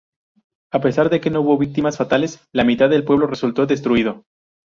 A 0.71 0.81
pesar 0.81 1.11
de 1.11 1.21
que 1.21 1.29
no 1.29 1.41
hubo 1.41 1.59
víctimas 1.59 1.97
fatales, 1.97 2.39
la 2.53 2.63
mitad 2.63 2.89
del 2.89 3.05
pueblo 3.05 3.27
resultó 3.27 3.67
destruido. 3.67 4.23